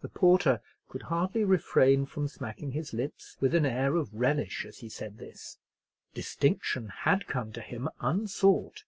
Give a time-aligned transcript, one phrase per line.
[0.00, 4.78] The porter could hardly refrain from smacking his lips with an air of relish as
[4.78, 5.58] he said this.
[6.14, 8.84] Distinction had come to him unsought.